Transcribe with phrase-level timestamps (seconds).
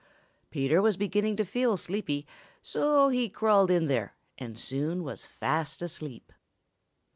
[0.49, 2.25] Peter was beginning to feel sleepy,
[2.63, 6.33] so he crawled in there and soon was fast asleep.